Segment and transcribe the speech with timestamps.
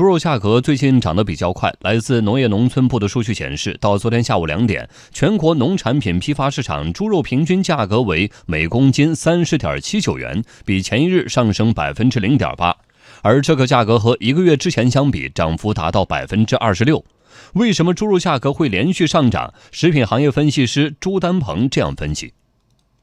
[0.00, 1.70] 猪肉价格最近涨得比较快。
[1.82, 12.74] 来自农业农村部的数据显示，到昨天下午两点，全国农产品批发市场猪肉平均价格为每公斤三十点七九元，比前一日上升百分之零点八。
[13.20, 17.04] 而这个价格和一个月之前相比，涨幅达到百分之二十六。
[17.52, 19.52] 为什么猪肉价格会连续上涨？
[19.70, 22.32] 食品行业分析师朱丹鹏这样分析：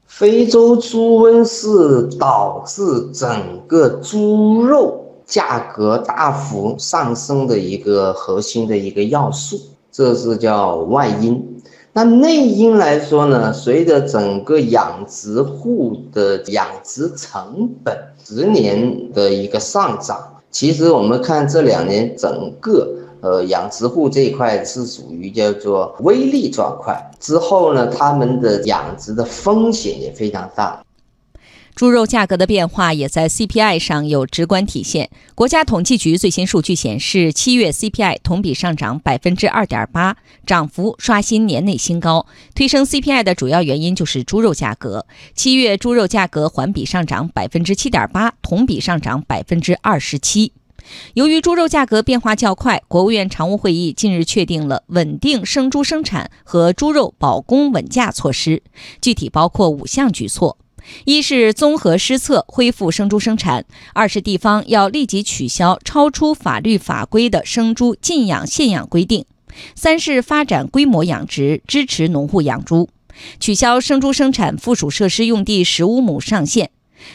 [0.04, 2.82] 非洲猪瘟是导致
[3.14, 9.60] 整个猪肉价格大幅上升的一个核心的一个要素，
[9.92, 11.62] 这是叫外因。
[11.92, 20.18] 那内因来说呢，随着整个养殖户的养殖成本十年的一个上涨，
[20.50, 22.94] 其实我们看这两年整个。
[23.20, 30.80] 呃，养殖户这一块是属于叫做微利状况，之后呢，他们的养殖的风险也非常大。
[31.78, 35.10] 猪肉价格的变化也在 CPI 上有直观体现。
[35.36, 42.26] 国家统计局最新数据显示，七月 CPI 同比上涨百分之二点八，涨幅刷新年内新高。
[42.52, 50.52] 推升 CPI 的主要原因就是猪肉价格，七月猪肉价格环比上涨百分之七点八，同比上涨百分之二十七。
[51.14, 58.64] 由于猪肉价格变化较快，国务院常务会议近日确定了稳定生猪生产和猪肉保供稳价措施，
[59.00, 60.58] 具体包括五项举措：
[61.04, 63.62] 一是综合施策恢复生猪生产；
[63.94, 69.24] 二是地方要立即取消超出法律法规的生猪禁养限养规定；
[69.74, 72.88] 三是发展规模养殖，支持农户养猪，
[73.38, 76.70] 取消生猪生产附属设施用地十五亩上限。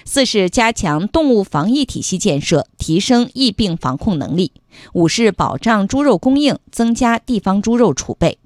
[0.06, 4.52] 四是加强动物防疫体系建设，提升疫病防控能力；
[4.94, 8.38] 五是保障猪肉供应，增加地方猪肉储备。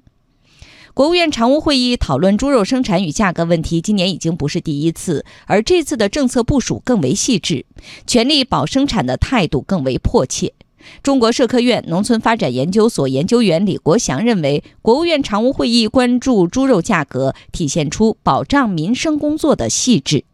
[0.98, 7.64] 国务院常务会议讨论猪肉生产与价格问题，今年已经不是第一次，而这次的政策部署更为细致，
[8.04, 10.52] 全力保生产的态度更为迫切。
[11.00, 20.24] 中国社科院农村发展研究所研究员李国祥认为，国务院常务会议关注猪肉价格，体现出保障民生工作的细致。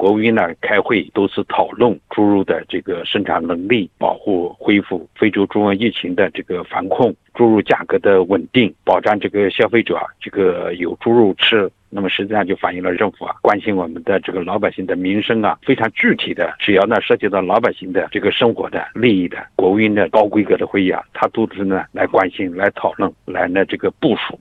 [0.00, 11.70] 国务院呢开会都是讨论猪肉的这个生产能力保护、恢复非洲猪瘟疫情的这个防控、猪肉价格的稳定、保障这个消费者这个有猪肉吃。
[11.90, 24.40] 那么实际上就反映了政府啊关心我们的这个老百姓的民生啊，非常具体的，只要呢涉及到老百姓的这个生活的利益的，国务院的高规格的会议啊，他都是呢来关心、来讨论、来呢这个部署。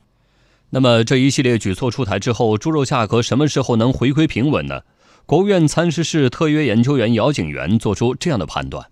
[0.69, 4.79] 那么这一系列举措出台之后，猪肉价格什么时候能回归平稳呢？
[5.29, 8.89] 国务院参事室特约研究员姚景元做出这样的判断。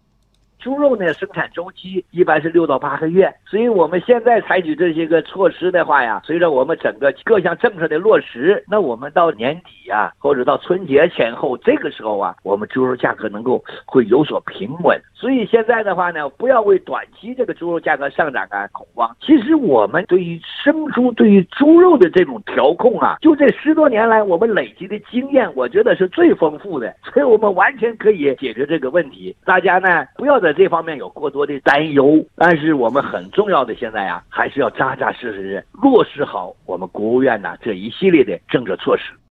[0.59, 14.99] 猪肉呢，生产周期一般是六到八个月，所以我们现在采取这些个措施的话呀，随着我们整个各项政策的落实，那我们到年底啊，或者到春节前后这个时候啊，我们猪肉价格能够会有所平稳。
[15.13, 19.15] 所以现在的话呢，不要为短期这个猪肉价格上涨啊恐慌。
[19.21, 29.35] 其实我们对于生猪、对于猪肉的这种调控啊，就这十多年来我们累积的经验，我觉得是最丰富的，所以我们完全可以解决这个问题。
[29.45, 39.11] 大家呢，不要在这方面有过多的担忧，但是我们很重要的现在呀，还是要扎扎实实落实好我们国务院呢这一系列的政策措施。